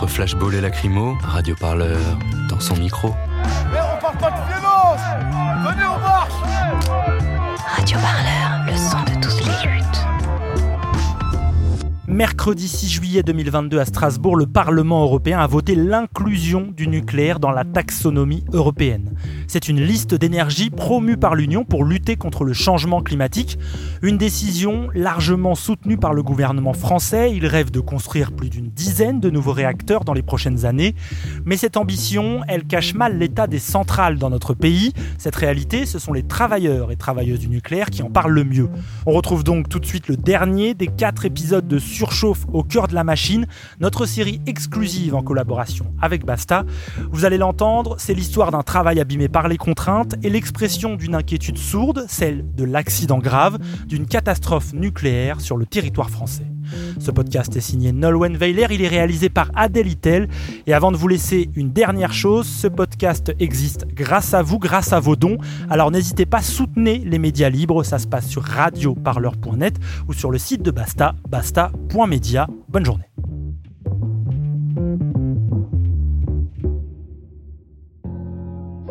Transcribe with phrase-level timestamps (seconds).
[0.00, 1.98] Entre flashball et lacrymo, Radio Parleur
[2.48, 3.14] dans son micro.
[12.20, 17.50] Mercredi 6 juillet 2022 à Strasbourg, le Parlement européen a voté l'inclusion du nucléaire dans
[17.50, 19.16] la taxonomie européenne.
[19.48, 23.58] C'est une liste d'énergie promue par l'Union pour lutter contre le changement climatique.
[24.02, 27.32] Une décision largement soutenue par le gouvernement français.
[27.34, 30.94] Il rêve de construire plus d'une dizaine de nouveaux réacteurs dans les prochaines années.
[31.46, 34.92] Mais cette ambition, elle cache mal l'état des centrales dans notre pays.
[35.16, 38.68] Cette réalité, ce sont les travailleurs et travailleuses du nucléaire qui en parlent le mieux.
[39.06, 41.78] On retrouve donc tout de suite le dernier des quatre épisodes de
[42.10, 43.46] Surchauffe au cœur de la machine,
[43.78, 46.64] notre série exclusive en collaboration avec Basta.
[47.12, 51.56] Vous allez l'entendre, c'est l'histoire d'un travail abîmé par les contraintes et l'expression d'une inquiétude
[51.56, 56.46] sourde, celle de l'accident grave, d'une catastrophe nucléaire sur le territoire français.
[56.98, 60.28] Ce podcast est signé Nolwenn Weiler, il est réalisé par Adèle Itel.
[60.66, 64.92] Et avant de vous laisser une dernière chose, ce podcast existe grâce à vous, grâce
[64.92, 65.38] à vos dons.
[65.68, 69.76] Alors n'hésitez pas, soutenez les médias libres, ça se passe sur radioparleur.net
[70.08, 72.48] ou sur le site de Basta, basta.media.
[72.68, 73.29] Bonne journée.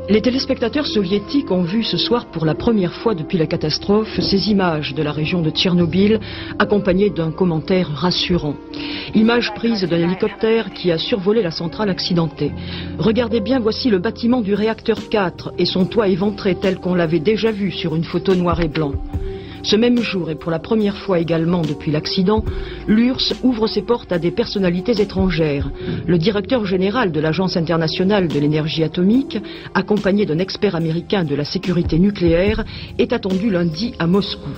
[0.09, 4.49] Les téléspectateurs soviétiques ont vu ce soir pour la première fois depuis la catastrophe ces
[4.49, 6.19] images de la région de Tchernobyl
[6.57, 8.55] accompagnées d'un commentaire rassurant.
[9.13, 12.51] Images prises d'un hélicoptère qui a survolé la centrale accidentée.
[12.97, 17.19] Regardez bien, voici le bâtiment du réacteur 4 et son toit éventré tel qu'on l'avait
[17.19, 18.93] déjà vu sur une photo noir et blanc.
[19.63, 22.43] Ce même jour, et pour la première fois également depuis l'accident,
[22.87, 25.69] l'URSS ouvre ses portes à des personnalités étrangères.
[26.05, 29.37] Le directeur général de l'Agence internationale de l'énergie atomique,
[29.73, 32.63] accompagné d'un expert américain de la sécurité nucléaire,
[32.97, 34.49] est attendu lundi à Moscou.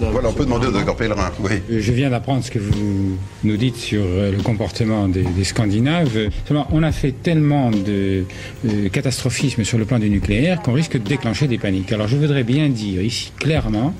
[0.00, 1.60] Voilà, on peut demander au docteur Pellerin, oui.
[1.68, 6.30] Je viens d'apprendre ce que vous nous dites sur euh, le comportement des, des Scandinaves.
[6.46, 8.24] Seulement, on a fait tellement de
[8.64, 11.92] euh, catastrophisme sur le plan du nucléaire qu'on risque de déclencher des paniques.
[11.92, 13.92] Alors je voudrais bien dire ici clairement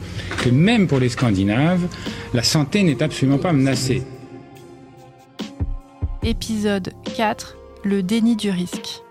[0.43, 1.89] que même pour les Scandinaves,
[2.33, 4.05] la santé n'est absolument pas menacée.
[6.23, 9.03] Épisode 4 Le déni du risque.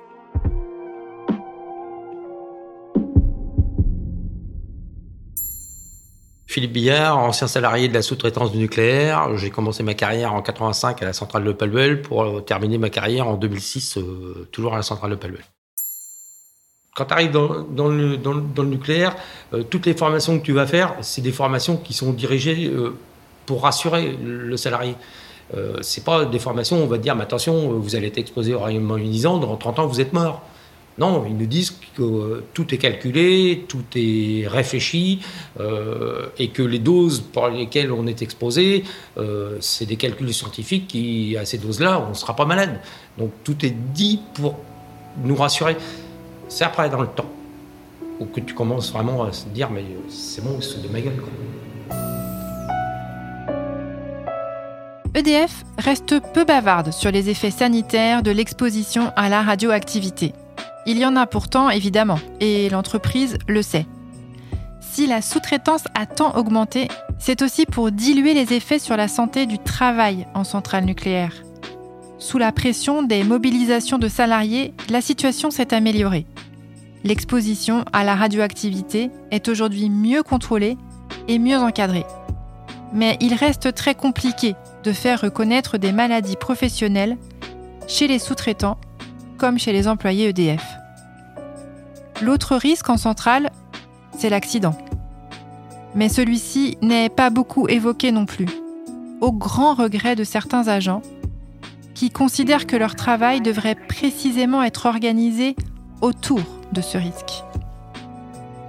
[6.57, 9.37] Philippe Billard, ancien salarié de la sous-traitance du nucléaire.
[9.37, 12.89] J'ai commencé ma carrière en 85 à la centrale de Palwell pour euh, terminer ma
[12.89, 15.45] carrière en 2006 euh, toujours à la centrale de Palwell.
[16.95, 19.15] Quand tu arrives dans, le, nucléaire,
[19.53, 22.73] euh, toutes les formations que tu vas faire, c'est des formations qui sont dirigées
[23.45, 24.95] pour rassurer le salarié.
[25.53, 28.55] Euh, c'est pas des formations où on va te dire, attention, vous allez être exposé
[28.55, 30.41] au rayonnement ionisant, dans 30 ans vous êtes mort.
[30.97, 35.19] Non, ils nous disent que euh, tout est calculé, tout est réfléchi,
[35.59, 38.83] euh, et que les doses pour lesquelles on est exposé,
[39.17, 42.79] euh, c'est des calculs scientifiques qui, à ces doses-là, on ne sera pas malade.
[43.19, 44.57] Donc tout est dit pour
[45.23, 45.77] nous rassurer.
[46.47, 47.29] C'est après, dans le temps,
[48.19, 51.21] où que tu commences vraiment à se dire, mais c'est bon, c'est de ma gueule.
[55.13, 60.33] EDF reste peu bavarde sur les effets sanitaires de l'exposition à la radioactivité.
[60.89, 63.85] Il y en a pourtant, évidemment, et l'entreprise le sait.
[64.79, 66.87] Si la sous-traitance a tant augmenté,
[67.19, 71.33] c'est aussi pour diluer les effets sur la santé du travail en centrale nucléaire.
[72.19, 76.25] Sous la pression des mobilisations de salariés, la situation s'est améliorée.
[77.03, 80.77] L'exposition à la radioactivité est aujourd'hui mieux contrôlée
[81.27, 82.05] et mieux encadrée.
[82.93, 84.55] Mais il reste très compliqué
[84.85, 87.17] de faire reconnaître des maladies professionnelles
[87.89, 88.77] chez les sous-traitants
[89.37, 90.76] comme chez les employés EDF.
[92.21, 93.51] L'autre risque en centrale,
[94.17, 94.75] c'est l'accident.
[95.95, 98.47] Mais celui-ci n'est pas beaucoup évoqué non plus,
[99.21, 101.01] au grand regret de certains agents
[101.93, 105.55] qui considèrent que leur travail devrait précisément être organisé
[106.01, 106.41] autour
[106.71, 107.43] de ce risque.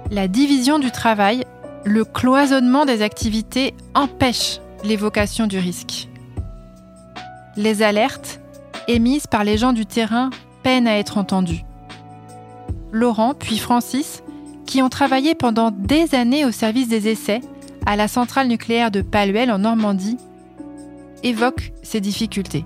[0.09, 1.45] La division du travail,
[1.85, 6.07] le cloisonnement des activités empêche l'évocation du risque.
[7.55, 8.39] Les alertes
[8.87, 10.31] émises par les gens du terrain
[10.63, 11.63] peinent à être entendues.
[12.91, 14.23] Laurent puis Francis,
[14.65, 17.41] qui ont travaillé pendant des années au service des essais
[17.85, 20.17] à la centrale nucléaire de Paluel en Normandie,
[21.23, 22.65] évoque ces difficultés.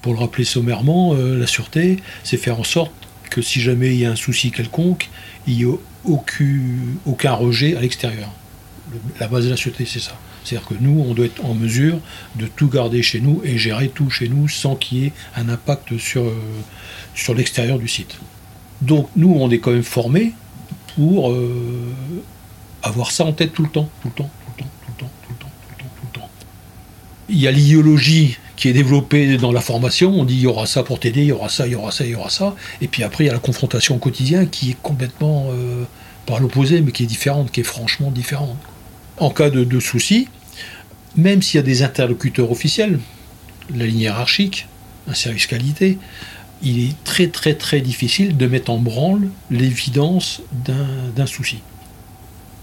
[0.00, 2.92] Pour le rappeler sommairement, euh, la sûreté, c'est faire en sorte
[3.30, 5.08] que si jamais il y a un souci quelconque,
[5.46, 5.78] il n'y ait
[7.06, 8.28] aucun rejet à l'extérieur.
[9.20, 10.12] La base de la sûreté, c'est ça.
[10.44, 11.98] C'est-à-dire que nous, on doit être en mesure
[12.36, 15.48] de tout garder chez nous et gérer tout chez nous sans qu'il y ait un
[15.48, 16.34] impact sur, euh,
[17.14, 18.16] sur l'extérieur du site.
[18.80, 20.32] Donc nous, on est quand même formés
[20.96, 21.92] pour euh,
[22.82, 24.98] avoir ça en tête tout le temps, tout le temps, tout le temps, tout le
[24.98, 26.28] temps, tout le temps, tout le temps, tout le temps.
[27.28, 30.66] Il y a l'idéologie qui est développée dans la formation, on dit il y aura
[30.66, 32.54] ça pour t'aider, il y aura ça, il y aura ça, il y aura ça,
[32.80, 35.84] et puis après il y a la confrontation au quotidien qui est complètement, euh,
[36.26, 38.56] pas l'opposé, mais qui est différente, qui est franchement différente.
[39.22, 40.26] En cas de, souci,
[41.14, 42.98] même s'il y a des interlocuteurs officiels,
[43.72, 44.66] la ligne hiérarchique,
[45.06, 45.96] un service qualité,
[46.60, 51.60] il est très très très difficile de mettre en branle l'évidence d'un souci.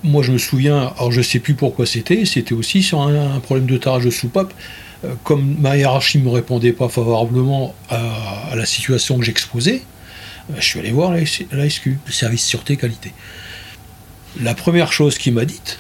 [0.04, 3.40] Moi je me souviens, alors je ne sais plus pourquoi c'était, c'était aussi sur un,
[3.40, 4.54] problème de tarage de soupape.
[5.06, 9.82] Euh, comme ma hiérarchie ne me répondait pas favorablement à, la situation que j'exposais,
[10.52, 11.22] euh, je suis allé voir la,
[11.54, 13.14] la SQ, le service sûreté qualité.
[14.42, 15.80] La première chose qu'il m'a dite,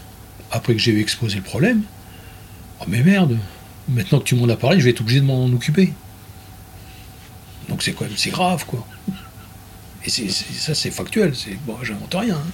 [0.51, 1.83] après que j'ai eu exposé le problème,
[2.81, 3.37] oh mais merde,
[3.87, 5.93] maintenant que tu m'en as parlé, je vais être obligé de m'en occuper.
[7.67, 8.85] Donc c'est quand même c'est grave quoi.
[10.05, 12.35] Et ça c'est factuel, c'est bon, j'invente rien.
[12.35, 12.51] Hein.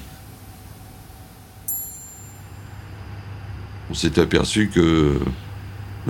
[3.90, 5.22] On s'est aperçu que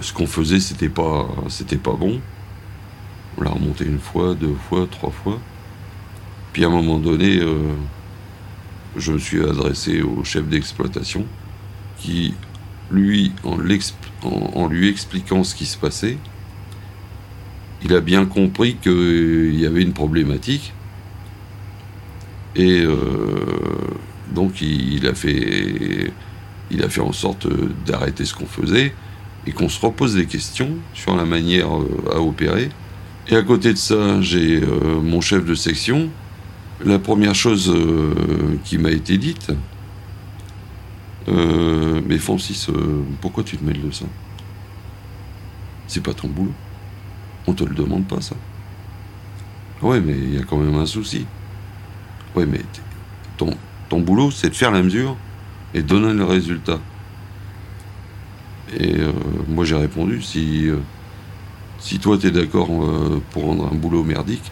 [0.01, 2.19] ce qu'on faisait c'était pas c'était pas bon.
[3.37, 5.39] On l'a remonté une fois, deux fois, trois fois.
[6.53, 7.73] Puis à un moment donné, euh,
[8.95, 11.25] je me suis adressé au chef d'exploitation
[12.91, 13.57] lui, en,
[14.67, 16.17] lui expliquant ce qui se passait,
[17.83, 20.73] il a bien compris qu'il y avait une problématique.
[22.55, 22.95] Et euh,
[24.33, 26.11] donc il, a fait,
[26.71, 27.47] il a fait en sorte
[27.85, 28.93] d'arrêter ce qu'on faisait
[29.45, 32.69] et qu'on se repose des questions sur la manière euh, à opérer.
[33.27, 36.09] Et à côté de ça, j'ai euh, mon chef de section.
[36.83, 37.73] La première chose
[38.65, 39.49] qui m'a été dite,
[42.05, 42.69] mais Francis,
[43.21, 44.05] pourquoi tu te mêles de ça?
[45.87, 46.53] C'est pas ton boulot.
[47.47, 48.35] On te le demande pas, ça.
[49.81, 51.25] Ouais, mais il y a quand même un souci.
[52.35, 52.61] Ouais, mais
[53.37, 53.55] ton,
[53.89, 55.15] ton boulot, c'est de faire la mesure
[55.73, 56.79] et de donner le résultat.
[58.79, 59.11] Et euh,
[59.47, 60.79] moi, j'ai répondu si, euh,
[61.79, 64.51] si toi, tu es d'accord euh, pour rendre un boulot merdique,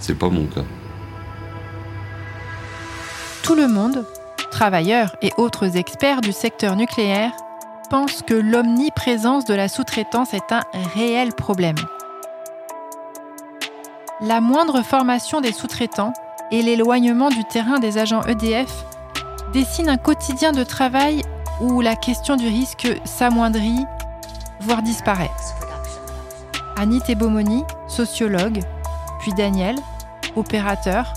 [0.00, 0.64] c'est pas mon cas.
[3.42, 4.04] Tout le monde,
[4.58, 7.30] travailleurs et autres experts du secteur nucléaire,
[7.90, 10.64] pense que l'omniprésence de la sous-traitance est un
[10.96, 11.76] réel problème.
[14.20, 16.12] La moindre formation des sous-traitants
[16.50, 18.84] et l'éloignement du terrain des agents EDF
[19.52, 21.22] dessinent un quotidien de travail
[21.60, 23.86] où la question du risque s'amoindrit,
[24.58, 25.30] voire disparaît.
[26.76, 28.58] Annie Tebomoni, sociologue,
[29.20, 29.76] puis Daniel,
[30.34, 31.14] opérateur,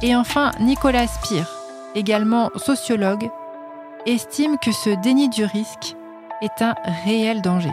[0.00, 1.59] et enfin Nicolas Spire,
[1.94, 3.28] également sociologue,
[4.06, 5.96] estime que ce déni du risque
[6.42, 7.72] est un réel danger.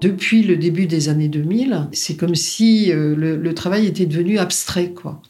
[0.00, 4.90] Depuis le début des années 2000, c'est comme si euh, le, travail était devenu abstrait,
[4.90, 5.22] quoi.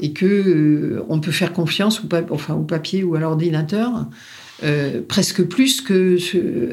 [0.00, 4.06] Et que euh, on peut faire confiance au, papier ou à l'ordinateur,
[4.62, 6.16] euh, presque plus que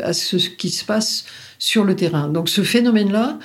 [0.01, 1.25] à ce qui se passe
[1.60, 2.29] sur le terrain.
[2.29, 3.38] Donc ce phénomène-là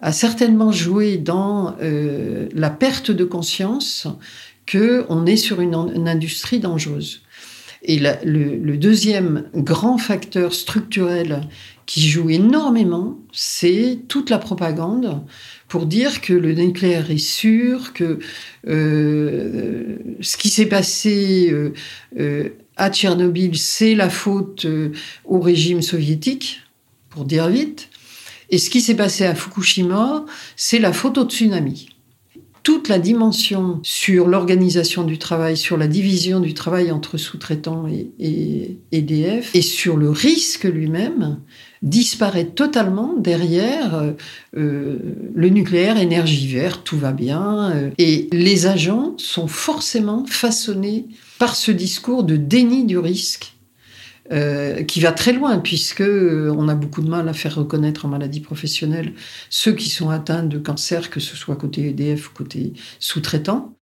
[0.00, 4.06] a certainement joué dans euh, la perte de conscience
[4.70, 5.74] qu'on est sur une,
[6.08, 7.22] industrie dangereuse.
[7.82, 11.48] Et le, deuxième grand facteur structurel
[11.86, 15.22] qui joue énormément, c'est toute la propagande
[15.66, 18.18] pour dire que le nucléaire est sûr, que
[18.68, 21.72] euh, ce qui s'est passé euh,
[22.18, 24.90] euh, à Tchernobyl, c'est la faute euh,
[25.24, 26.60] au régime soviétique,
[27.10, 27.89] pour dire vite,
[28.50, 30.24] et ce qui s'est passé à Fukushima,
[30.56, 31.88] c'est la faute au tsunami
[32.62, 38.10] toute la dimension sur l'organisation du travail, sur la division du travail entre sous-traitants et,
[38.18, 41.40] et, EDF, et sur le risque lui-même,
[41.82, 44.12] disparaît totalement derrière
[44.56, 44.98] euh,
[45.34, 47.70] le nucléaire, énergie verte, tout va bien.
[47.70, 51.06] Euh, et les agents sont forcément façonnés
[51.38, 53.54] par ce discours de déni du risque
[54.32, 58.06] euh, qui va très loin, puisque euh, on a beaucoup de mal à faire reconnaître
[58.06, 59.12] en maladie professionnelle
[59.48, 63.74] ceux qui sont atteints de cancer, que ce soit côté EDF ou côté sous-traitant.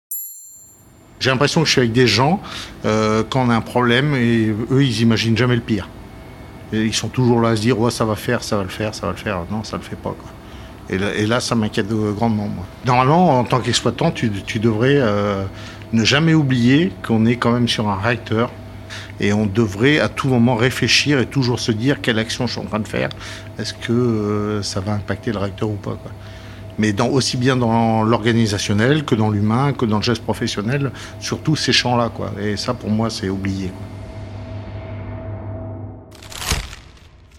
[1.19, 2.41] J'ai l'impression que je suis avec des gens
[2.85, 5.89] euh, quand on a un problème et eux ils imaginent jamais le pire.
[6.71, 8.95] Ils sont toujours là à se dire ouais ça va faire, ça va le faire,
[8.95, 9.43] ça va le faire.
[9.51, 10.31] Non, ça le fait pas quoi.
[10.89, 12.65] Et là, ça m'inquiète grandement moi.
[12.85, 15.01] Normalement en tant qu'exploitant tu, devrais
[15.91, 18.49] Ne jamais oublier qu'on est quand même sur un réacteur
[19.19, 22.61] et on devrait à tout moment réfléchir et toujours se dire quelle action je suis
[22.61, 23.09] en train de faire.
[23.59, 25.97] Est-ce que euh, ça va impacter le réacteur ou pas.
[26.79, 31.73] Mais aussi bien dans l'organisationnel que dans l'humain, que dans le geste professionnel, surtout ces
[31.73, 32.11] champs-là.
[32.39, 33.71] Et ça, pour moi, c'est oublié.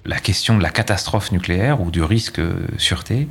[0.08, 2.40] La question de la catastrophe nucléaire ou du risque
[2.78, 3.28] sûreté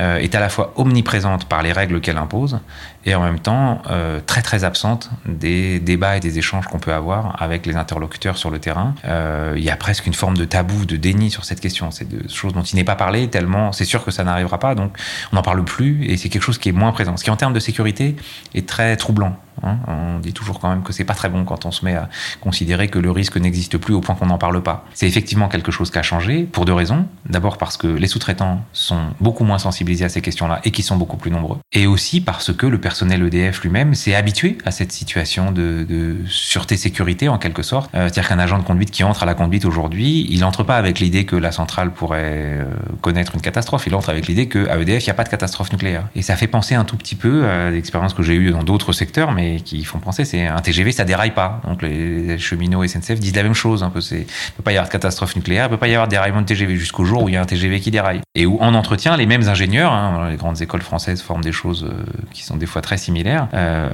[0.00, 2.60] euh, est à la fois omniprésente par les règles qu'elle impose
[3.04, 6.94] et en même temps euh, très très absente des débats et des échanges qu'on peut
[6.94, 8.94] avoir avec les interlocuteurs sur le terrain.
[9.04, 11.90] Euh, il y a presque une forme de tabou, de déni sur cette question.
[11.90, 14.74] C'est des choses dont il n'est pas parlé tellement c'est sûr que ça n'arrivera pas,
[14.74, 14.96] donc
[15.30, 17.18] on n'en parle plus et c'est quelque chose qui est moins présent.
[17.18, 18.16] Ce qui en termes de sécurité
[18.54, 19.36] est très troublant.
[19.62, 19.78] Hein.
[19.86, 22.08] On dit toujours quand même que c'est pas très bon quand on se met à
[22.40, 24.84] considérer que le risque n'existe plus au point qu'on n'en parle pas.
[24.94, 27.06] C'est effectivement quelque chose qui a changé pour deux raisons.
[27.28, 30.96] D'abord parce que les sous-traitants sont beaucoup moins sensibilisés à ces questions-là et qui sont
[30.96, 31.58] beaucoup plus nombreux.
[31.72, 37.28] Et aussi parce que le personnel EDF lui-même s'est habitué à cette situation de, sûreté-sécurité
[37.28, 37.90] en quelque sorte.
[37.94, 40.76] Euh, C'est-à-dire qu'un agent de conduite qui entre à la conduite aujourd'hui, il n'entre pas
[40.76, 42.64] avec l'idée que la centrale pourrait euh,
[43.00, 45.72] connaître une catastrophe, il entre avec l'idée qu'à EDF, il n'y a pas de catastrophe
[45.72, 46.08] nucléaire.
[46.14, 48.92] Et ça fait penser un tout petit peu à l'expérience que j'ai eue dans d'autres
[48.92, 51.60] secteurs, mais qui font penser, c'est un TGV, ça déraille pas.
[51.66, 54.00] Donc les cheminots SNCF disent la même chose un peu.
[54.00, 56.46] Peut pas y avoir de catastrophe nucléaire, il peut pas y avoir de déraillement de
[56.46, 58.20] TGV jusqu'au jour où il y a un TGV qui déraille.
[58.34, 61.84] Et où en entretien, les mêmes ingénieurs, hein, les grandes écoles françaises forment des choses
[61.84, 63.88] euh, qui sont des fois très similaires, euh,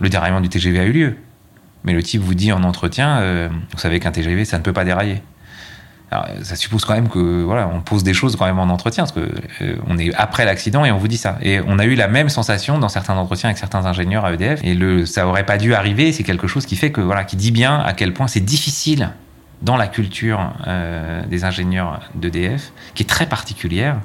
[0.00, 1.16] le déraillement du TGV a eu lieu.
[1.84, 4.72] Mais le type vous dit en entretien, euh, vous savez qu'un TGV, ça ne peut
[4.72, 5.22] pas dérailler.
[6.42, 9.12] Ça suppose quand même que voilà, on pose des choses quand même en entretien, parce
[9.12, 9.28] que
[9.62, 11.38] euh, on est après l'accident et on vous dit ça.
[11.42, 14.60] Et on a eu la même sensation dans certains entretiens avec certains ingénieurs à EDF.
[14.62, 16.12] Et ça aurait pas dû arriver.
[16.12, 19.10] C'est quelque chose qui fait que voilà, qui dit bien à quel point c'est difficile
[19.64, 23.98] dans la culture euh, des ingénieurs d'EDF, qui est très particulière,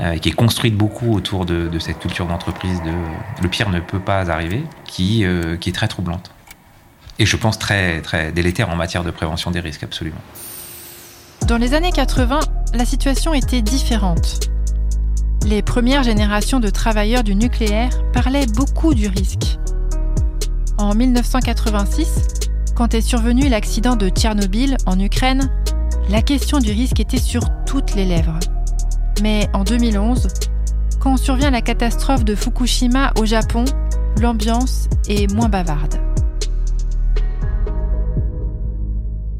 [0.00, 3.80] euh, qui est construite beaucoup autour de, de cette culture d'entreprise de le pire ne
[3.80, 6.30] peut pas arriver, qui, euh, qui est très troublante.
[7.18, 10.20] Et je pense très, très délétère en matière de prévention des risques, absolument.
[11.46, 12.40] Dans les années 80,
[12.72, 14.48] la situation était différente.
[15.46, 19.58] Les premières générations de travailleurs du nucléaire parlaient beaucoup du risque.
[20.78, 22.28] En 1986,
[22.74, 25.50] quand est survenu l'accident de Tchernobyl en Ukraine,
[26.08, 28.38] la question du risque était sur toutes les lèvres.
[29.22, 30.28] Mais en 2011,
[30.98, 33.66] quand survient la catastrophe de Fukushima au Japon,
[34.18, 35.96] l'ambiance est moins bavarde.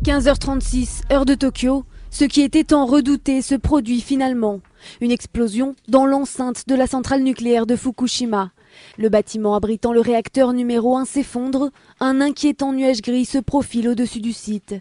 [0.04, 4.60] 15h36, heure de Tokyo, ce qui était tant redouté se produit finalement.
[5.00, 8.52] Une explosion dans l'enceinte de la centrale nucléaire de Fukushima.
[8.98, 14.20] Le bâtiment abritant le réacteur numéro 1 s'effondre, un inquiétant nuage gris se profile au-dessus
[14.20, 14.76] du site.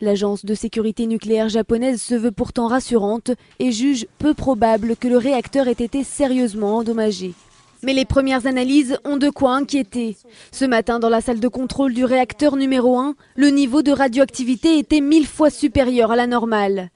[0.00, 5.18] L'agence de sécurité nucléaire japonaise se veut pourtant rassurante et juge peu probable que le
[5.18, 7.34] réacteur ait été sérieusement endommagé.
[7.82, 10.16] Mais les premières analyses ont de quoi inquiéter.
[10.50, 14.78] Ce matin, dans la salle de contrôle du réacteur numéro 1, le niveau de radioactivité
[14.78, 16.90] était mille fois supérieur à la normale.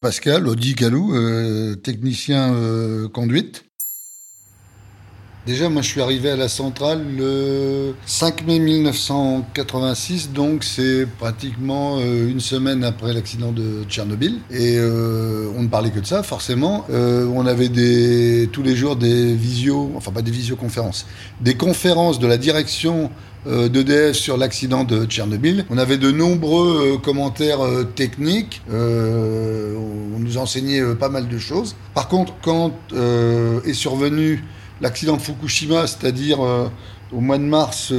[0.00, 3.64] Pascal Audi Calou, euh, technicien euh, conduite.
[5.46, 11.98] Déjà, moi, je suis arrivé à la centrale le 5 mai 1986, donc c'est pratiquement
[11.98, 14.36] euh, une semaine après l'accident de Tchernobyl.
[14.50, 16.86] Et euh, on ne parlait que de ça, forcément.
[16.88, 17.68] Euh, on avait
[18.46, 21.04] tous les jours des visios, enfin pas des visioconférences,
[21.42, 23.10] des conférences de la direction
[23.46, 25.66] d'EDF sur l'accident de Tchernobyl.
[25.68, 27.60] On avait de nombreux commentaires
[27.94, 28.62] techniques.
[28.72, 31.76] on nous enseignait pas mal de choses.
[31.92, 34.42] Par contre, quand est survenu
[34.80, 36.68] l'accident de Fukushima, c'est-à-dire euh,
[37.12, 37.92] au mois de mars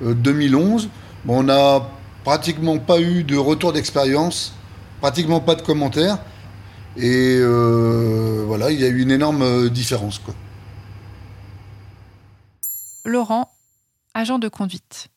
[0.00, 0.90] 2011, euh, euh,
[1.28, 1.82] on n'a
[2.24, 4.54] pratiquement pas eu de retour d'expérience,
[5.00, 6.18] pratiquement pas de commentaires.
[6.96, 7.38] Et
[8.46, 10.20] voilà, il y a eu une énorme différence.
[13.04, 13.50] Laurent,
[14.14, 15.08] agent de conduite.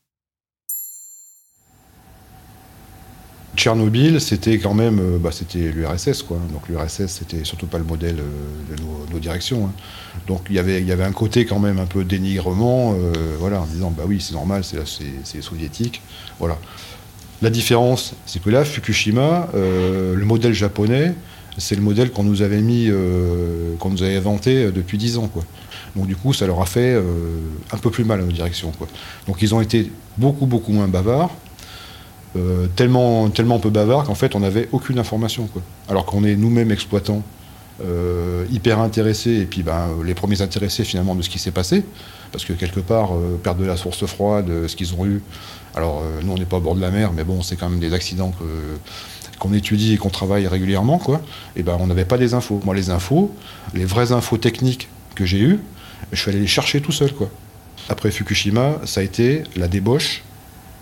[3.60, 6.38] Tchernobyl, c'était quand même, euh, bah, c'était l'URSS, quoi.
[6.54, 9.66] Donc l'URSS, c'était surtout pas le modèle euh, de nos, directions.
[9.66, 9.74] Hein.
[10.28, 13.12] Donc il y avait, il y avait un côté quand même un peu dénigrement, euh,
[13.38, 15.04] voilà, en disant bah oui, c'est normal, c'est
[15.36, 16.02] les soviétiques,
[16.40, 16.58] voilà.
[17.42, 21.14] La différence, c'est que là, Fukushima, le modèle japonais,
[21.58, 22.90] c'est le modèle qu'on nous avait mis,
[23.80, 25.44] qu'on nous avait inventé depuis dix ans, quoi.
[25.96, 26.98] Donc du coup, ça leur a fait
[27.72, 28.88] un peu plus mal à nos directions, quoi.
[29.28, 31.36] Donc ils ont été beaucoup beaucoup moins bavards.
[32.36, 35.48] Euh, tellement, tellement peu bavard qu'en fait on n'avait aucune information.
[35.48, 35.64] Quoi.
[35.88, 37.24] Alors qu'on est nous-mêmes exploitants,
[37.84, 41.84] euh, hyper intéressés, et puis ben, les premiers intéressés finalement de ce qui s'est passé,
[42.32, 45.24] parce que quelque part, euh, perdre de la source froide, ce qu'ils ont eu,
[45.74, 47.80] alors nous on n'est pas au bord de la mer, mais bon, c'est quand même
[47.80, 48.32] des accidents
[49.40, 51.22] qu'on étudie et qu'on travaille régulièrement, quoi,
[51.56, 52.62] et ben on n'avait pas des infos.
[52.64, 53.34] Moi les infos,
[53.74, 55.60] les vraies infos techniques que j'ai eues,
[56.12, 57.30] je suis allé les chercher tout seul, quoi.
[57.88, 60.22] Après Fukushima, ça a été la débauche,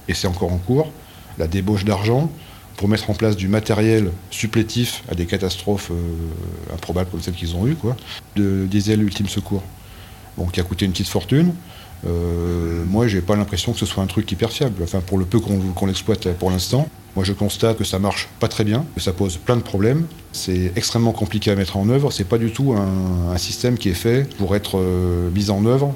[0.09, 0.91] et c'est encore en cours,
[1.37, 2.29] la débauche d'argent
[2.77, 7.55] pour mettre en place du matériel supplétif à des catastrophes euh, improbables comme celles qu'ils
[7.55, 7.97] ont eues, quoi,
[8.35, 9.63] de diesel ultime secours.
[10.53, 11.51] Qui a coûté une petite fortune.
[12.05, 14.83] Euh, moi, j'ai pas l'impression que ce soit un truc hyper fiable.
[14.83, 18.47] Enfin, pour le peu qu'on l'exploite pour l'instant, moi, je constate que ça marche pas
[18.47, 20.05] très bien, que ça pose plein de problèmes.
[20.33, 22.11] C'est extrêmement compliqué à mettre en œuvre.
[22.11, 25.91] C'est pas du tout un, système qui est fait pour être euh, mis en œuvre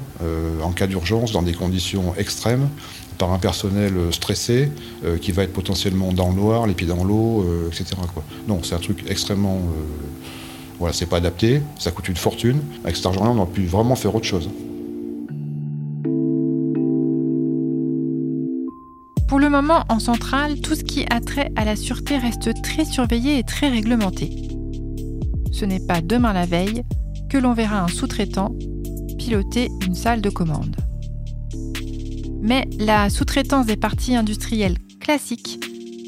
[0.60, 2.68] en cas d'urgence dans des conditions extrêmes
[3.22, 4.68] par un personnel euh, stressé
[5.04, 7.84] euh, qui va être potentiellement dans le noir, les pieds dans l'eau, euh, etc.
[8.48, 9.60] Non, c'est un truc extrêmement.
[10.80, 12.60] voilà, c'est pas adapté, ça coûte une fortune.
[12.82, 14.50] Avec cet argent-là, on aurait pu vraiment faire autre chose.
[19.28, 22.84] Pour le moment, en centrale, tout ce qui a trait à la sûreté reste très
[22.84, 24.30] surveillé et très réglementé.
[25.52, 26.82] Ce n'est pas demain la veille
[27.30, 28.52] que l'on verra un sous-traitant
[29.16, 30.74] piloter une salle de commande.
[32.42, 35.60] Mais la sous-traitance des parties industrielles classiques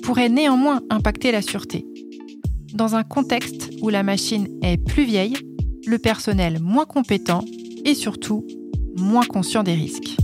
[0.02, 1.86] pourrait néanmoins impacter la sûreté.
[2.74, 5.36] Dans un contexte où la machine est plus vieille,
[5.86, 7.44] le personnel moins compétent
[7.84, 8.44] et surtout
[8.96, 10.16] moins conscient des risques.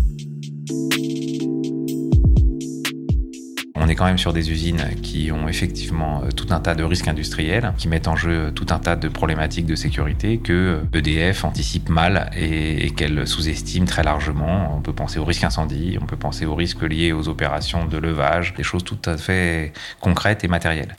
[3.90, 7.09] Est quand même sur des usines qui ont effectivement euh, tout un tas de risques
[7.09, 11.88] industriels, qui mettent en jeu tout un tas de problématiques de sécurité que EDF anticipe
[11.88, 14.76] mal et, qu'elle sous-estime très largement.
[14.76, 17.99] On peut penser au risque incendie, on peut penser aux risques liés aux opérations de
[17.99, 20.94] levage, des choses tout à fait concrètes et matérielles.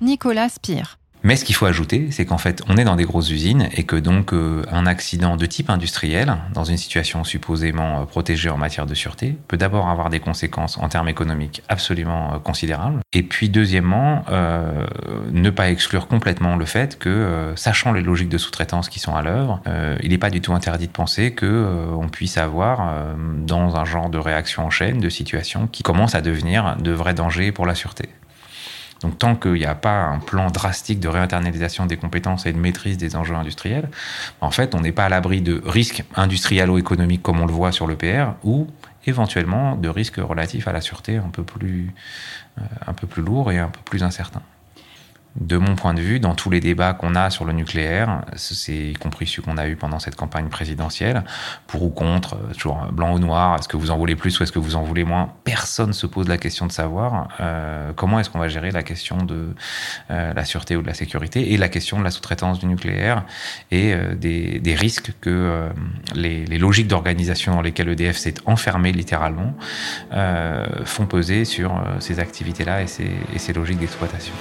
[0.00, 0.98] Nicolas Spire.
[1.28, 3.84] Mais ce qu'il faut ajouter, c'est qu'en fait, on est dans des grosses usines et
[3.84, 8.56] que donc euh, un accident de type industriel, dans une situation supposément euh, protégée en
[8.56, 13.00] matière de sûreté, peut d'abord avoir des conséquences en termes économiques absolument euh, considérables.
[13.12, 14.24] Et puis deuxièmement,
[15.30, 19.22] ne pas exclure complètement le fait que, sachant les logiques de sous-traitance qui sont à
[19.22, 19.60] l'œuvre,
[20.02, 23.14] il n'est pas du tout interdit de penser que on puisse avoir
[23.46, 27.14] dans un genre de réaction en chaîne de situations qui commencent à devenir de vrais
[27.14, 28.08] dangers pour la sûreté.
[29.00, 32.58] Donc tant qu'il n'y a pas un plan drastique de réinternalisation des compétences et de
[32.58, 33.88] maîtrise des enjeux industriels,
[34.40, 37.86] en fait, on n'est pas à l'abri de risques industrialo-économiques comme on le voit sur
[37.86, 38.66] le PR ou
[39.06, 41.94] éventuellement de risques relatifs à la sûreté un peu plus,
[42.58, 44.42] euh, un peu plus lourds et un peu plus incertains
[45.36, 48.72] de mon point de vue, dans tous les débats qu'on a sur le nucléaire, c'est
[48.72, 51.22] y compris ceux qu'on a eu pendant cette campagne présidentielle,
[51.66, 54.42] pour ou contre, euh, toujours blanc ou noir, est-ce que vous en voulez plus ou
[54.42, 58.18] est-ce que vous en voulez moins Personne se pose la question de savoir euh, comment
[58.18, 59.54] est-ce qu'on va gérer la question de
[60.10, 63.24] euh, la sûreté ou de la sécurité et la question de la sous-traitance du nucléaire
[63.70, 65.68] et des, risques que
[66.14, 69.54] les, logiques d'organisation dans lesquelles EDF s'est enfermé littéralement
[70.84, 74.34] font peser sur ces activités-là et ces logiques d'exploitation.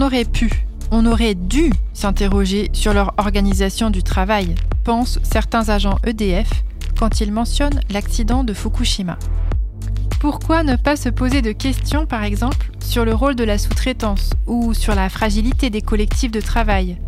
[0.00, 0.48] On aurait pu,
[0.92, 6.48] on aurait dû s'interroger sur leur organisation du travail, pensent certains agents EDF
[6.96, 9.18] quand ils mentionnent l'accident de Fukushima.
[10.20, 14.34] Pourquoi ne pas se poser de questions, par exemple, sur le rôle de la sous-traitance
[14.46, 16.98] ou sur la fragilité des collectifs de travail,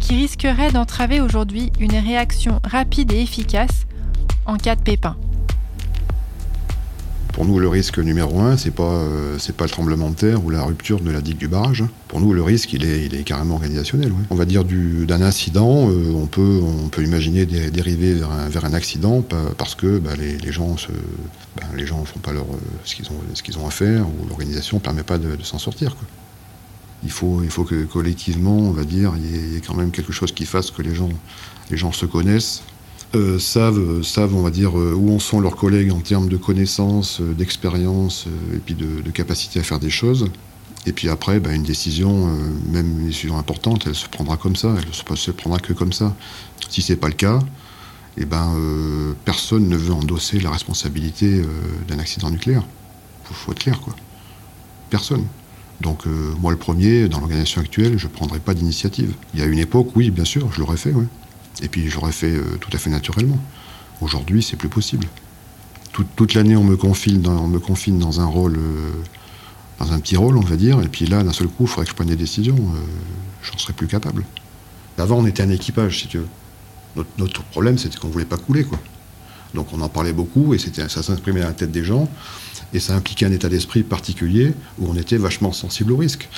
[0.00, 3.84] qui risqueraient d'entraver aujourd'hui une réaction rapide et efficace
[4.46, 5.18] en cas de pépin?
[7.36, 10.48] Pour nous, le risque numéro un, c'est pas euh, pas le tremblement de terre ou
[10.48, 11.84] la rupture de la digue du barrage.
[12.08, 14.10] Pour nous, le risque, il est, il est carrément organisationnel.
[14.30, 18.64] On va dire d'un incident, euh, on peut on peut imaginer dériver vers un, vers
[18.64, 19.22] un accident
[19.58, 20.92] parce que bah, les, les, gens se
[21.56, 24.78] bah, les gens font pas leur euh, ce qu'ils ont ont à faire ou l'organisation
[24.78, 25.94] permet pas de, s'en sortir.
[27.02, 30.14] Il faut il faut que collectivement, on va dire, il y, ait, quand même quelque
[30.14, 31.10] chose qui fasse que les gens
[31.70, 32.62] les gens se connaissent,
[33.14, 37.20] euh, savent, on va dire, euh, où en sont leurs collègues en termes de connaissances,
[37.20, 40.28] euh, d'expérience et puis de, capacité à faire des choses.
[40.86, 42.26] Et puis après, bah, une décision,
[42.70, 45.92] même une décision importante, elle se prendra comme ça, elle ne se prendra que comme
[45.92, 46.14] ça.
[46.68, 47.38] Si c'est pas le cas,
[48.18, 48.54] eh ben,
[49.24, 51.42] personne ne veut endosser la responsabilité
[51.88, 52.62] d'un accident nucléaire.
[53.30, 53.96] Il faut, être clair, quoi.
[54.90, 55.24] Personne.
[55.80, 56.06] Donc
[56.40, 59.14] moi, le premier, dans l'organisation actuelle, je ne prendrai pas d'initiative.
[59.34, 61.06] Il y a une époque, oui, bien sûr, je l'aurais fait, oui.
[61.62, 63.38] Et puis j'aurais fait euh, tout à fait naturellement.
[64.00, 65.06] Aujourd'hui, c'est plus possible.
[66.16, 68.92] toute l'année, on me confine dans, me confine dans un rôle, euh,
[69.78, 70.80] dans un petit rôle, on va dire.
[70.82, 72.56] Et puis là, d'un seul coup, il faudrait que je prenne des décisions.
[72.56, 72.80] Euh,
[73.42, 74.24] j'en serais plus capable.
[74.98, 76.28] Avant, on était un équipage, si tu veux.
[77.18, 78.78] Notre, problème, c'était qu'on voulait pas couler, quoi.
[79.54, 82.10] Donc on en parlait beaucoup et ça s'imprimait dans la tête des gens
[82.74, 86.28] et ça impliquait un état d'esprit particulier où on était vachement sensible au risque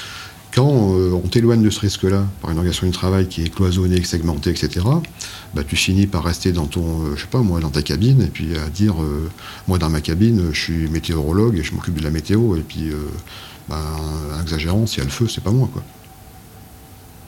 [0.58, 4.02] quand euh, on t'éloigne de ce risque-là par une organisation du travail qui est cloisonnée,
[4.02, 4.84] segmentée, etc.,
[5.54, 8.68] bah, tu finis par rester dans ton, euh, moi, dans ta cabine, et puis à
[8.68, 9.30] dire, euh,
[9.68, 12.90] moi dans ma cabine, je suis météorologue et je m'occupe de la météo, et puis,
[13.68, 13.84] bah,
[14.42, 15.84] exagérant, s'il y a le feu, c'est pas moi, quoi.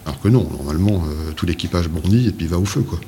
[0.07, 1.05] Alors que non, normalement,
[1.37, 2.99] tout l'équipage bondit et puis va au feu, quoi.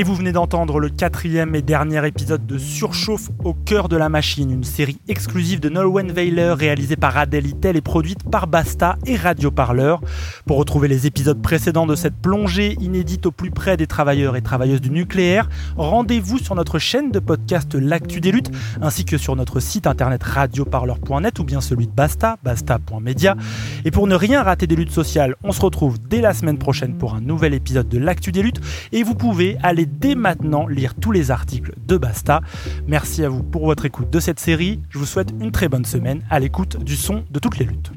[0.00, 4.08] Et vous venez d'entendre le quatrième et dernier épisode de Surchauffe au cœur de la
[4.08, 8.96] machine, une série exclusive de Nolwenn Weiler réalisée par Adèle Itel et produite par Basta
[9.04, 10.00] et Radio Parleur.
[10.46, 14.40] Pour retrouver les épisodes précédents de cette plongée inédite au plus près des travailleurs et
[14.40, 19.36] travailleuses du nucléaire, rendez-vous sur notre chaîne de podcast L'Actu des Luttes, ainsi que sur
[19.36, 23.36] notre site internet radioparleur.net ou bien celui de Basta, basta.media.
[23.84, 26.96] Et pour ne rien rater des luttes sociales, on se retrouve dès la semaine prochaine
[26.96, 30.94] pour un nouvel épisode de L'Actu des Luttes et vous pouvez aller dès maintenant lire
[30.94, 32.40] tous les articles de Basta.
[32.86, 34.80] Merci à vous pour votre écoute de cette série.
[34.90, 37.92] Je vous souhaite une très bonne semaine à l'écoute du son de toutes les luttes.